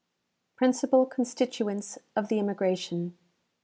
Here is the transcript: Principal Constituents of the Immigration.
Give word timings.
Principal 0.55 1.05
Constituents 1.05 1.99
of 2.15 2.27
the 2.27 2.39
Immigration. 2.39 3.15